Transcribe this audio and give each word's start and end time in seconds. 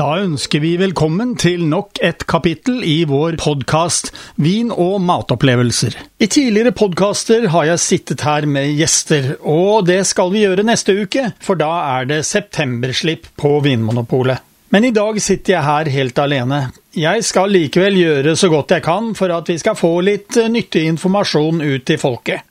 Da 0.00 0.14
ønsker 0.22 0.62
vi 0.62 0.70
velkommen 0.80 1.34
til 1.36 1.66
nok 1.68 1.98
et 2.00 2.22
kapittel 2.30 2.78
i 2.88 3.02
vår 3.04 3.34
podkast 3.42 4.06
Vin 4.40 4.70
og 4.72 4.94
matopplevelser. 5.04 5.98
I 6.16 6.28
tidligere 6.30 6.72
podkaster 6.72 7.44
har 7.52 7.66
jeg 7.68 7.82
sittet 7.84 8.24
her 8.24 8.46
med 8.48 8.70
gjester, 8.78 9.34
og 9.44 9.84
det 9.90 9.98
skal 10.08 10.32
vi 10.32 10.46
gjøre 10.46 10.64
neste 10.64 10.94
uke, 11.02 11.26
for 11.44 11.60
da 11.60 11.68
er 11.98 12.08
det 12.08 12.22
septemberslipp 12.30 13.28
på 13.36 13.52
Vinmonopolet. 13.66 14.40
Men 14.72 14.88
i 14.88 14.94
dag 14.96 15.20
sitter 15.20 15.58
jeg 15.58 15.68
her 15.68 15.92
helt 15.98 16.24
alene. 16.24 16.62
Jeg 16.96 17.28
skal 17.28 17.52
likevel 17.52 18.00
gjøre 18.00 18.36
så 18.40 18.48
godt 18.48 18.78
jeg 18.78 18.88
kan 18.88 19.12
for 19.18 19.36
at 19.36 19.52
vi 19.52 19.60
skal 19.60 19.76
få 19.76 19.98
litt 20.06 20.40
nyttig 20.48 20.88
informasjon 20.94 21.60
ut 21.60 21.88
til 21.92 22.00
folket. 22.00 22.48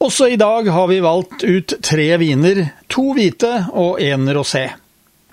Også 0.00 0.32
i 0.32 0.40
dag 0.40 0.72
har 0.72 0.88
vi 0.88 1.04
valgt 1.04 1.44
ut 1.44 1.80
tre 1.84 2.12
viner, 2.16 2.68
to 2.88 3.10
hvite 3.12 3.56
og 3.76 4.00
én 4.00 4.30
rosé. 4.32 4.70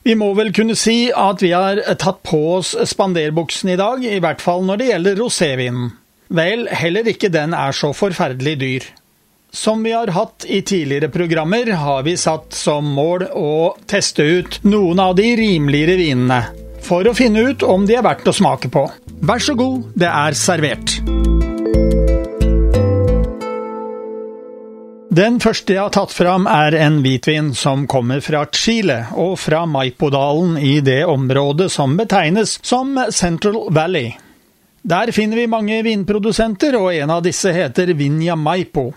Vi 0.05 0.13
må 0.13 0.27
vel 0.37 0.51
kunne 0.53 0.75
si 0.77 1.07
at 1.09 1.41
vi 1.41 1.49
har 1.55 1.79
tatt 1.97 2.19
på 2.27 2.37
oss 2.59 2.75
spanderbuksen 2.91 3.71
i 3.73 3.77
dag, 3.79 4.03
i 4.05 4.19
hvert 4.21 4.43
fall 4.43 4.61
når 4.67 4.77
det 4.77 4.89
gjelder 4.91 5.17
rosévinen. 5.17 5.87
Vel, 6.35 6.67
heller 6.69 7.09
ikke 7.09 7.31
den 7.33 7.55
er 7.57 7.73
så 7.73 7.89
forferdelig 7.93 8.55
dyr. 8.61 8.85
Som 9.55 9.81
vi 9.85 9.95
har 9.95 10.11
hatt 10.13 10.45
i 10.45 10.61
tidligere 10.61 11.09
programmer, 11.09 11.71
har 11.79 12.05
vi 12.05 12.17
satt 12.21 12.53
som 12.53 12.85
mål 12.97 13.29
å 13.33 13.73
teste 13.89 14.21
ut 14.21 14.59
noen 14.67 15.01
av 15.01 15.15
de 15.17 15.29
rimeligere 15.39 15.97
vinene, 16.01 16.41
for 16.85 17.07
å 17.07 17.17
finne 17.17 17.49
ut 17.49 17.65
om 17.65 17.89
de 17.89 17.97
er 17.97 18.05
verdt 18.05 18.29
å 18.29 18.35
smake 18.35 18.69
på. 18.73 18.85
Vær 19.25 19.41
så 19.41 19.57
god, 19.57 19.93
det 19.97 20.11
er 20.11 20.37
servert. 20.37 20.99
Den 25.15 25.37
første 25.39 25.71
jeg 25.71 25.79
har 25.79 25.93
tatt 25.95 26.11
fram, 26.11 26.43
er 26.49 26.75
en 26.75 26.97
hvitvin 26.99 27.53
som 27.55 27.85
kommer 27.87 28.19
fra 28.25 28.41
Chile 28.51 28.97
og 29.15 29.37
fra 29.39 29.61
Maipodalen 29.69 30.57
i 30.59 30.81
det 30.83 31.05
området 31.07 31.69
som 31.71 31.93
betegnes 31.95 32.57
som 32.65 32.97
Central 33.15 33.61
Valley. 33.71 34.09
Der 34.83 35.13
finner 35.15 35.39
vi 35.39 35.45
mange 35.47 35.77
vinprodusenter, 35.85 36.75
og 36.75 36.91
en 36.97 37.15
av 37.15 37.23
disse 37.23 37.53
heter 37.55 37.93
Vinja 37.95 38.35
Maipo. 38.35 38.89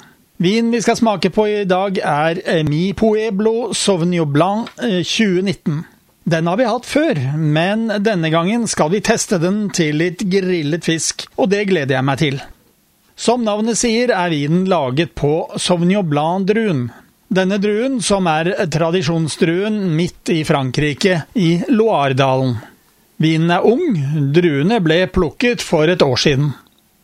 Vinen 0.43 0.75
vi 0.75 0.83
skal 0.83 0.99
smake 0.99 1.31
på 1.31 1.47
i 1.53 1.63
dag, 1.71 2.03
er 2.03 2.65
Mi 2.67 2.89
Pueblo 2.99 3.71
Sauvignon 3.77 4.33
Blanc 4.33 4.75
2019. 4.81 5.79
Eh, 5.79 5.97
den 6.35 6.51
har 6.51 6.59
vi 6.59 6.67
hatt 6.73 6.89
før, 6.89 7.25
men 7.39 7.93
denne 8.03 8.35
gangen 8.35 8.67
skal 8.67 8.91
vi 8.91 9.05
teste 9.07 9.39
den 9.39 9.69
til 9.71 10.03
litt 10.03 10.27
grillet 10.27 10.83
fisk, 10.89 11.29
og 11.39 11.53
det 11.55 11.69
gleder 11.71 12.01
jeg 12.01 12.11
meg 12.11 12.25
til. 12.27 12.47
Som 13.19 13.43
navnet 13.43 13.75
sier, 13.81 14.13
er 14.15 14.31
vinen 14.31 14.69
laget 14.71 15.17
på 15.19 15.49
Sauvignon 15.59 16.07
Blanc-druen. 16.07 16.85
Denne 17.35 17.59
druen, 17.59 17.99
som 18.01 18.29
er 18.31 18.53
tradisjonsdruen 18.71 19.81
midt 19.99 20.31
i 20.31 20.45
Frankrike, 20.47 21.25
i 21.35 21.59
Loiredalen. 21.67 22.55
Vinen 23.19 23.51
er 23.51 23.67
ung, 23.67 23.99
druene 24.31 24.79
ble 24.81 25.01
plukket 25.11 25.65
for 25.67 25.91
et 25.91 26.05
år 26.07 26.23
siden. 26.23 26.53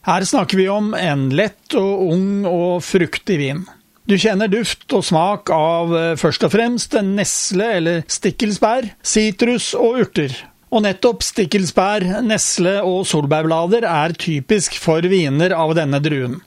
Her 0.06 0.22
snakker 0.28 0.60
vi 0.60 0.68
om 0.70 0.94
en 0.94 1.26
lett 1.34 1.74
og 1.80 2.06
ung 2.14 2.46
og 2.46 2.84
fruktig 2.86 3.40
vin. 3.40 3.64
Du 4.06 4.14
kjenner 4.20 4.52
duft 4.52 4.86
og 4.94 5.02
smak 5.02 5.50
av 5.50 5.94
eh, 5.98 6.10
først 6.20 6.46
og 6.46 6.54
fremst 6.54 6.94
nesle 7.08 7.70
eller 7.80 8.02
stikkelsbær, 8.06 8.92
sitrus 9.02 9.72
og 9.74 10.04
urter. 10.04 10.36
Og 10.74 10.82
nettopp 10.82 11.22
stikkelsbær, 11.22 12.02
nesle 12.26 12.80
og 12.82 13.04
solbærblader 13.06 13.86
er 13.86 14.14
typisk 14.18 14.74
for 14.82 15.06
viner 15.06 15.54
av 15.54 15.76
denne 15.78 16.00
druen. 16.02 16.40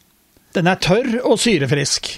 Den 0.56 0.68
er 0.68 0.80
tørr 0.84 1.22
og 1.22 1.38
syrefrisk. 1.40 2.18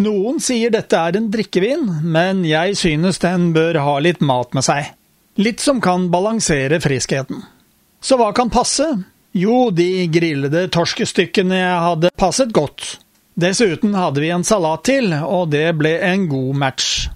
Noen 0.00 0.40
sier 0.40 0.72
dette 0.72 0.96
er 0.96 1.18
en 1.18 1.28
drikkevin, 1.32 1.84
men 2.08 2.46
jeg 2.48 2.78
synes 2.80 3.20
den 3.20 3.50
bør 3.52 3.76
ha 3.84 3.98
litt 4.00 4.22
mat 4.24 4.56
med 4.56 4.64
seg. 4.64 4.94
Litt 5.36 5.60
som 5.60 5.82
kan 5.84 6.08
balansere 6.12 6.80
friskheten. 6.80 7.44
Så 8.00 8.16
hva 8.16 8.30
kan 8.36 8.52
passe? 8.52 8.86
Jo, 9.36 9.68
de 9.72 10.06
grillede 10.12 10.66
torskestykkene 10.72 11.60
hadde, 11.84 12.12
passet 12.16 12.52
godt. 12.56 12.96
Dessuten 13.36 13.92
hadde 13.96 14.24
vi 14.24 14.32
en 14.32 14.44
salat 14.44 14.84
til, 14.88 15.12
og 15.12 15.52
det 15.52 15.68
ble 15.76 15.98
en 16.04 16.26
god 16.32 16.56
match. 16.64 17.10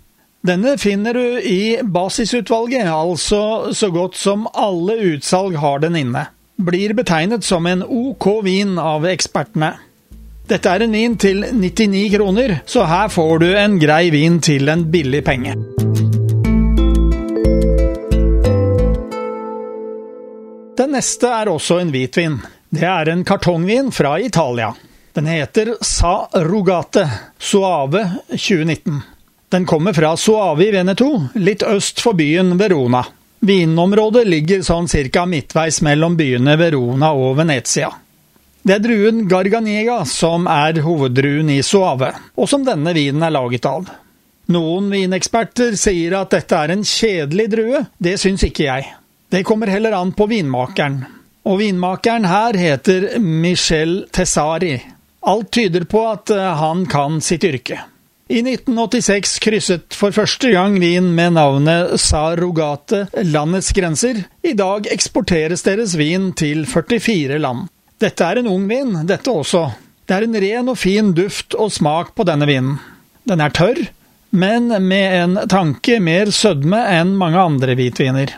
Denne 0.46 0.76
finner 0.78 1.14
du 1.14 1.40
i 1.40 1.78
basisutvalget, 1.82 2.86
altså 2.86 3.72
så 3.74 3.88
godt 3.90 4.14
som 4.14 4.44
alle 4.54 4.94
utsalg 4.94 5.56
har 5.58 5.80
den 5.82 5.96
inne. 5.98 6.26
Blir 6.56 6.94
betegnet 6.94 7.42
som 7.44 7.66
en 7.66 7.82
OK 7.82 8.28
vin 8.46 8.76
av 8.78 9.08
ekspertene. 9.10 9.72
Dette 10.46 10.70
er 10.70 10.84
en 10.84 10.94
vin 10.94 11.16
til 11.18 11.42
99 11.50 12.04
kroner, 12.14 12.54
så 12.66 12.84
her 12.86 13.10
får 13.10 13.42
du 13.42 13.48
en 13.58 13.74
grei 13.82 14.12
vin 14.14 14.38
til 14.38 14.70
en 14.70 14.84
billig 14.92 15.24
penge. 15.26 15.56
Den 20.78 20.94
neste 20.94 21.32
er 21.40 21.50
også 21.50 21.80
en 21.82 21.90
hvitvin. 21.90 22.38
Det 22.70 22.86
er 22.86 23.10
en 23.10 23.26
kartongvin 23.26 23.90
fra 23.90 24.14
Italia. 24.22 24.70
Den 25.16 25.26
heter 25.26 25.74
Sa 25.82 26.28
Rogate 26.46 27.08
Suave 27.40 28.06
2019. 28.30 29.15
Den 29.48 29.66
kommer 29.66 29.92
fra 29.92 30.16
Suavi 30.16 30.70
Veneto, 30.74 31.10
litt 31.34 31.62
øst 31.62 32.00
for 32.02 32.18
byen 32.18 32.56
Verona. 32.58 33.04
Vinområdet 33.46 34.24
ligger 34.26 34.64
sånn 34.66 34.88
cirka 34.90 35.22
midtveis 35.26 35.78
mellom 35.86 36.16
byene 36.18 36.56
Verona 36.58 37.12
og 37.14 37.36
Venezia. 37.38 37.92
Det 38.66 38.74
er 38.74 38.82
druen 38.82 39.28
Garganega 39.30 40.00
som 40.10 40.48
er 40.50 40.80
hoveddruen 40.82 41.52
i 41.54 41.60
Suave, 41.62 42.10
og 42.34 42.50
som 42.50 42.64
denne 42.66 42.90
vinen 42.96 43.22
er 43.22 43.34
laget 43.36 43.68
av. 43.70 43.86
Noen 44.50 44.90
vineksperter 44.90 45.76
sier 45.78 46.16
at 46.18 46.34
dette 46.34 46.58
er 46.58 46.74
en 46.74 46.82
kjedelig 46.86 47.46
drue, 47.54 47.84
det 48.02 48.16
syns 48.18 48.42
ikke 48.46 48.66
jeg. 48.66 48.90
Det 49.30 49.44
kommer 49.46 49.70
heller 49.70 49.94
an 49.94 50.10
på 50.14 50.26
vinmakeren. 50.30 51.04
Og 51.46 51.60
vinmakeren 51.62 52.26
her 52.26 52.58
heter 52.58 53.12
Michel 53.22 54.00
Tessari. 54.10 54.74
Alt 55.26 55.52
tyder 55.54 55.86
på 55.86 56.02
at 56.10 56.30
eh, 56.34 56.52
han 56.58 56.86
kan 56.90 57.20
sitt 57.22 57.46
yrke. 57.46 57.78
I 58.28 58.40
1986 58.42 59.38
krysset 59.38 59.94
for 59.94 60.10
første 60.10 60.48
gang 60.50 60.80
vin 60.82 61.12
med 61.14 61.36
navnet 61.36 61.92
Sarogate 62.02 63.04
landets 63.22 63.68
grenser. 63.70 64.24
I 64.42 64.50
dag 64.58 64.88
eksporteres 64.90 65.62
deres 65.62 65.94
vin 65.94 66.32
til 66.34 66.64
44 66.66 67.38
land. 67.38 67.68
Dette 68.02 68.26
er 68.26 68.40
en 68.40 68.48
ung 68.50 68.64
vin, 68.66 68.96
dette 69.06 69.30
også. 69.30 69.68
Det 70.02 70.16
er 70.16 70.26
en 70.26 70.34
ren 70.42 70.72
og 70.72 70.78
fin 70.78 71.12
duft 71.14 71.54
og 71.54 71.70
smak 71.76 72.16
på 72.18 72.26
denne 72.26 72.50
vinen. 72.50 72.80
Den 73.30 73.44
er 73.46 73.54
tørr, 73.54 73.78
men 74.34 74.74
med 74.74 75.16
en 75.20 75.38
tanke 75.46 76.00
mer 76.02 76.34
sødme 76.34 76.82
enn 76.98 77.14
mange 77.22 77.38
andre 77.38 77.78
hvitviner. 77.78 78.34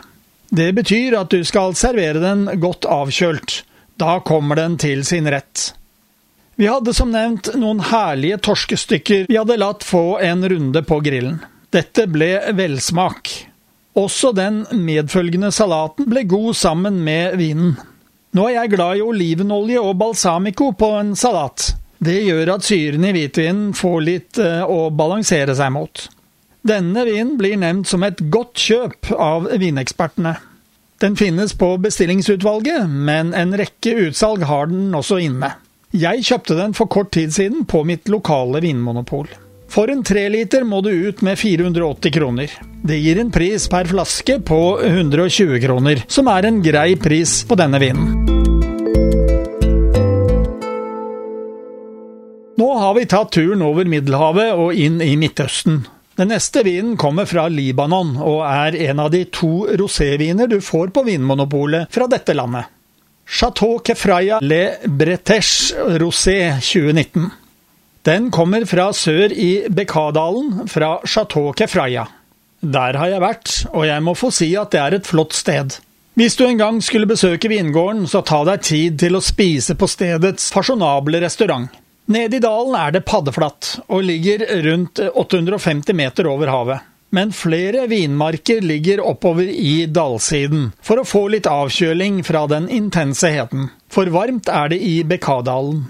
Det 0.53 0.69
betyr 0.77 1.17
at 1.17 1.33
du 1.33 1.41
skal 1.41 1.73
servere 1.73 2.21
den 2.21 2.45
godt 2.61 2.85
avkjølt. 2.85 3.63
Da 3.97 4.19
kommer 4.21 4.61
den 4.61 4.77
til 4.77 5.01
sin 5.01 5.25
rett. 5.33 5.71
Vi 6.59 6.67
hadde 6.67 6.91
som 6.93 7.07
nevnt 7.07 7.53
noen 7.55 7.77
herlige 7.87 8.35
torskestykker 8.43 9.29
vi 9.29 9.37
hadde 9.39 9.55
latt 9.61 9.85
få 9.87 10.17
en 10.19 10.41
runde 10.51 10.81
på 10.83 10.97
grillen. 10.99 11.37
Dette 11.71 12.03
ble 12.11 12.33
velsmak. 12.51 13.31
Også 13.95 14.33
den 14.35 14.65
medfølgende 14.75 15.53
salaten 15.55 16.09
ble 16.11 16.25
god 16.27 16.57
sammen 16.59 16.97
med 17.05 17.37
vinen. 17.39 17.77
Nå 18.35 18.49
er 18.49 18.57
jeg 18.57 18.73
glad 18.73 18.99
i 18.99 19.05
olivenolje 19.07 19.79
og 19.79 19.95
balsamico 20.01 20.73
på 20.75 20.89
en 20.97 21.13
salat. 21.15 21.69
Det 21.95 22.17
gjør 22.25 22.51
at 22.57 22.67
syren 22.67 23.07
i 23.07 23.13
hvitvinen 23.15 23.71
får 23.79 23.97
litt 24.09 24.41
eh, 24.43 24.59
å 24.59 24.89
balansere 24.91 25.55
seg 25.55 25.71
mot. 25.77 26.03
Denne 26.67 27.07
vinen 27.07 27.37
blir 27.39 27.55
nevnt 27.63 27.87
som 27.87 28.03
et 28.03 28.19
godt 28.35 28.59
kjøp 28.59 29.13
av 29.15 29.47
vinekspertene. 29.63 30.35
Den 30.99 31.15
finnes 31.15 31.55
på 31.55 31.71
bestillingsutvalget, 31.87 32.91
men 32.91 33.31
en 33.31 33.55
rekke 33.55 33.95
utsalg 34.09 34.43
har 34.51 34.67
den 34.67 34.91
også 34.91 35.23
inne. 35.23 35.55
Jeg 35.89 36.21
kjøpte 36.21 36.53
den 36.53 36.75
for 36.77 36.85
kort 36.85 37.07
tid 37.15 37.31
siden 37.33 37.63
på 37.65 37.79
mitt 37.81 38.09
lokale 38.13 38.59
vinmonopol. 38.61 39.25
For 39.73 39.89
en 39.89 40.03
treliter 40.05 40.61
må 40.61 40.83
du 40.85 40.91
ut 40.91 41.23
med 41.25 41.39
480 41.41 42.13
kroner. 42.13 42.53
Det 42.85 42.99
gir 43.01 43.17
en 43.17 43.31
pris 43.33 43.65
per 43.69 43.89
flaske 43.89 44.35
på 44.45 44.59
120 44.85 45.57
kroner, 45.65 46.03
som 46.05 46.29
er 46.29 46.45
en 46.45 46.61
grei 46.61 46.93
pris 46.93 47.39
på 47.41 47.57
denne 47.57 47.81
vinen. 47.81 48.13
Nå 52.61 52.71
har 52.77 52.93
vi 52.93 53.09
tatt 53.09 53.33
turen 53.33 53.65
over 53.65 53.89
Middelhavet 53.89 54.61
og 54.61 54.77
inn 54.77 55.01
i 55.01 55.15
Midtøsten. 55.17 55.87
Den 56.21 56.29
neste 56.35 56.61
vinen 56.67 56.99
kommer 57.01 57.25
fra 57.25 57.47
Libanon, 57.49 58.13
og 58.21 58.43
er 58.45 58.77
en 58.91 59.07
av 59.07 59.09
de 59.09 59.25
to 59.33 59.65
roséviner 59.79 60.51
du 60.51 60.59
får 60.61 60.93
på 60.93 61.07
Vinmonopolet 61.09 61.89
fra 61.89 62.05
dette 62.11 62.37
landet. 62.37 62.69
Chateau 63.29 63.77
Kefraya 63.79 64.39
Le 64.41 64.77
Breteche 64.87 65.75
Rosé 65.99 66.51
2019. 66.59 67.29
Den 68.01 68.31
kommer 68.31 68.65
fra 68.65 68.87
sør 68.93 69.29
i 69.31 69.67
Bekadalen, 69.69 70.65
fra 70.67 70.95
Chateau 71.05 71.53
Kefraya. 71.53 72.07
Der 72.59 72.97
har 72.97 73.11
jeg 73.11 73.21
vært, 73.21 73.51
og 73.69 73.85
jeg 73.85 74.01
må 74.03 74.15
få 74.17 74.31
si 74.33 74.49
at 74.57 74.73
det 74.73 74.81
er 74.81 74.97
et 74.97 75.07
flott 75.07 75.37
sted. 75.37 75.77
Hvis 76.17 76.35
du 76.39 76.47
en 76.47 76.57
gang 76.57 76.81
skulle 76.83 77.07
besøke 77.07 77.51
vingården, 77.53 78.07
så 78.09 78.23
ta 78.25 78.41
deg 78.49 78.65
tid 78.65 78.97
til 79.05 79.15
å 79.19 79.23
spise 79.23 79.77
på 79.77 79.87
stedets 79.87 80.49
fasjonable 80.55 81.21
restaurant. 81.21 81.69
Nede 82.09 82.39
i 82.39 82.41
dalen 82.41 82.73
er 82.81 82.97
det 82.97 83.05
paddeflatt, 83.05 83.75
og 83.93 84.07
ligger 84.09 84.41
rundt 84.65 85.05
850 85.13 85.93
meter 85.93 86.33
over 86.33 86.49
havet. 86.49 86.88
Men 87.15 87.33
flere 87.33 87.87
vinmarker 87.89 88.61
ligger 88.61 89.01
oppover 89.01 89.49
i 89.49 89.85
dalsiden 89.85 90.69
for 90.85 91.01
å 91.01 91.07
få 91.07 91.25
litt 91.33 91.49
avkjøling 91.49 92.21
fra 92.27 92.45
den 92.51 92.69
intense 92.69 93.31
heten. 93.33 93.69
For 93.89 94.11
varmt 94.13 94.51
er 94.51 94.73
det 94.73 94.79
i 94.85 94.99
Bekadalen. 95.07 95.87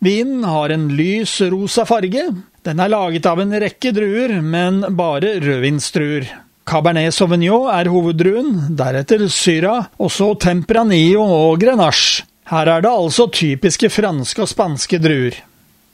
Vinen 0.00 0.44
har 0.48 0.72
en 0.72 0.88
lys 0.96 1.40
rosa 1.52 1.84
farge. 1.88 2.26
Den 2.64 2.80
er 2.80 2.92
laget 2.92 3.26
av 3.28 3.40
en 3.40 3.52
rekke 3.52 3.92
druer, 3.96 4.38
men 4.40 4.82
bare 4.96 5.38
rødvinsdruer. 5.40 6.28
Cabernet 6.70 7.16
Sauvignon 7.16 7.68
er 7.72 7.88
hoveddruen, 7.90 8.50
deretter 8.78 9.26
Syra, 9.32 9.76
og 9.98 10.12
så 10.12 10.32
Tempranillo 10.40 11.24
og 11.24 11.60
Grenache. 11.60 12.26
Her 12.50 12.68
er 12.76 12.84
det 12.84 12.90
altså 12.90 13.28
typiske 13.30 13.90
franske 13.92 14.44
og 14.44 14.50
spanske 14.50 14.98
druer. 15.02 15.36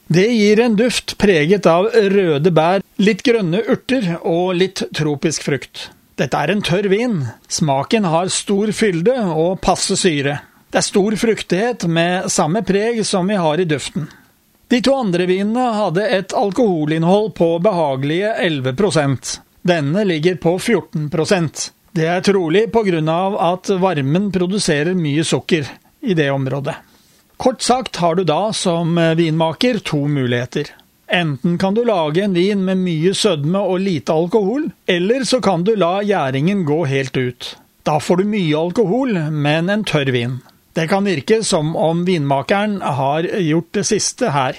Det 0.07 0.27
gir 0.31 0.63
en 0.63 0.77
duft 0.79 1.17
preget 1.19 1.67
av 1.67 1.89
røde 1.91 2.53
bær, 2.55 2.86
litt 2.97 3.23
grønne 3.27 3.63
urter 3.69 4.17
og 4.23 4.55
litt 4.57 4.83
tropisk 4.97 5.47
frukt. 5.47 5.91
Dette 6.17 6.39
er 6.41 6.53
en 6.53 6.63
tørr 6.65 6.89
vin. 6.89 7.19
Smaken 7.49 8.07
har 8.09 8.31
stor 8.33 8.73
fylde 8.73 9.17
og 9.37 9.61
passe 9.65 9.99
syre. 10.01 10.39
Det 10.73 10.81
er 10.81 10.87
stor 10.87 11.17
fruktighet 11.21 11.85
med 11.89 12.31
samme 12.33 12.63
preg 12.67 13.03
som 13.07 13.29
vi 13.29 13.37
har 13.37 13.61
i 13.61 13.69
duften. 13.69 14.09
De 14.69 14.81
to 14.83 14.97
andre 14.99 15.29
vinene 15.29 15.69
hadde 15.77 16.09
et 16.11 16.33
alkoholinnhold 16.35 17.35
på 17.39 17.53
behagelige 17.63 18.33
11% 18.43 19.37
Denne 19.67 20.03
ligger 20.05 20.35
på 20.43 20.57
14% 20.59 21.71
Det 21.95 22.09
er 22.11 22.25
trolig 22.27 22.65
av 23.09 23.37
at 23.39 23.71
varmen 23.81 24.33
produserer 24.33 24.95
mye 24.95 25.25
sukker 25.25 25.71
i 26.01 26.15
det 26.15 26.31
området. 26.31 26.75
Kort 27.37 27.63
sagt 27.63 27.97
har 27.97 28.15
du 28.15 28.25
da 28.25 28.53
som 28.53 28.99
vinmaker 29.17 29.79
to 29.79 30.09
muligheter. 30.09 30.73
Enten 31.09 31.59
kan 31.59 31.75
du 31.75 31.85
lage 31.85 32.25
en 32.25 32.35
vin 32.35 32.65
med 32.65 32.81
mye 32.83 33.15
sødme 33.15 33.61
og 33.63 33.81
lite 33.81 34.13
alkohol, 34.13 34.71
eller 34.87 35.25
så 35.25 35.41
kan 35.41 35.63
du 35.65 35.77
la 35.79 36.01
gjæringen 36.03 36.65
gå 36.67 36.85
helt 36.91 37.17
ut. 37.17 37.57
Da 37.87 38.01
får 38.03 38.17
du 38.17 38.25
mye 38.25 38.59
alkohol, 38.59 39.15
men 39.31 39.71
en 39.71 39.85
tørr 39.87 40.11
vin. 40.11 40.41
Det 40.75 40.89
kan 40.91 41.07
virke 41.07 41.45
som 41.47 41.77
om 41.77 42.05
vinmakeren 42.05 42.81
har 42.83 43.23
gjort 43.23 43.71
det 43.73 43.87
siste 43.87 44.33
her. 44.35 44.59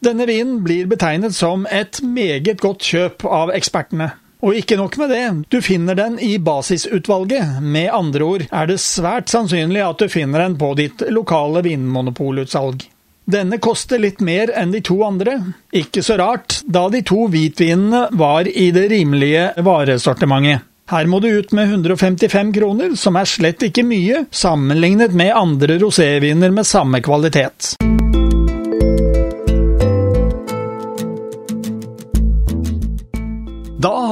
Denne 0.00 0.24
vinen 0.30 0.62
blir 0.64 0.86
betegnet 0.88 1.34
som 1.36 1.66
et 1.66 1.98
meget 2.02 2.62
godt 2.62 2.86
kjøp 2.86 3.26
av 3.26 3.50
ekspertene. 3.52 4.12
Og 4.40 4.56
ikke 4.56 4.78
nok 4.80 4.96
med 4.96 5.10
det, 5.12 5.24
du 5.52 5.58
finner 5.60 5.98
den 5.98 6.16
i 6.24 6.38
basisutvalget. 6.40 7.58
Med 7.60 7.90
andre 7.92 8.24
ord 8.24 8.46
er 8.48 8.70
det 8.70 8.78
svært 8.80 9.28
sannsynlig 9.28 9.82
at 9.84 10.00
du 10.00 10.08
finner 10.08 10.46
den 10.46 10.56
på 10.56 10.72
ditt 10.78 11.04
lokale 11.12 11.60
vinmonopolutsalg. 11.66 12.86
Denne 13.30 13.60
koster 13.62 14.00
litt 14.02 14.20
mer 14.20 14.50
enn 14.58 14.72
de 14.74 14.80
to 14.82 14.96
andre. 15.06 15.36
Ikke 15.76 16.02
så 16.02 16.16
rart, 16.18 16.60
da 16.66 16.88
de 16.90 17.02
to 17.06 17.28
hvitvinene 17.30 18.08
var 18.18 18.48
i 18.48 18.70
det 18.74 18.88
rimelige 18.90 19.52
varesortimentet. 19.62 20.66
Her 20.90 21.06
må 21.06 21.20
du 21.22 21.28
ut 21.30 21.52
med 21.54 21.70
155 21.70 22.50
kroner, 22.56 22.96
som 22.98 23.14
er 23.20 23.30
slett 23.30 23.62
ikke 23.62 23.86
mye, 23.86 24.24
sammenlignet 24.34 25.14
med 25.14 25.30
andre 25.38 25.78
roséviner 25.78 26.50
med 26.50 26.66
samme 26.66 26.98
kvalitet. 27.06 27.76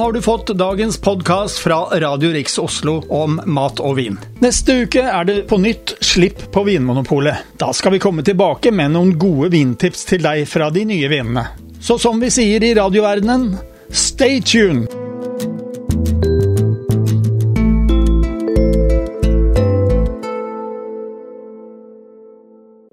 Har 0.09 0.13
du 0.13 0.21
fått 0.21 0.47
dagens 0.47 0.97
podkast 0.97 1.57
fra 1.57 1.99
Radio 1.99 2.31
Riks 2.31 2.57
Oslo 2.57 3.03
om 3.09 3.41
mat 3.45 3.77
og 3.79 3.99
vin. 3.99 4.15
Neste 4.41 4.79
uke 4.81 5.03
er 5.05 5.27
det 5.29 5.35
på 5.51 5.59
nytt 5.61 5.93
Slipp 6.01 6.47
på 6.49 6.63
Vinmonopolet. 6.65 7.43
Da 7.61 7.69
skal 7.77 7.93
vi 7.93 7.99
komme 8.01 8.25
tilbake 8.25 8.71
med 8.73 8.95
noen 8.95 9.11
gode 9.21 9.51
vintips 9.53 10.07
til 10.09 10.25
deg 10.25 10.47
fra 10.49 10.71
de 10.73 10.87
nye 10.89 11.11
vinene. 11.13 11.43
Så 11.77 11.99
som 12.01 12.17
vi 12.17 12.31
sier 12.33 12.65
i 12.65 12.73
radioverdenen, 12.79 13.51
stay 13.93 14.41
tuned! 14.41 14.98